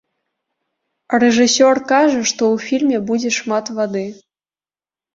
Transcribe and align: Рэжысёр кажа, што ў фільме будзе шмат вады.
Рэжысёр 1.25 1.77
кажа, 1.93 2.21
што 2.33 2.43
ў 2.55 2.65
фільме 2.65 3.05
будзе 3.13 3.29
шмат 3.39 3.65
вады. 3.81 4.07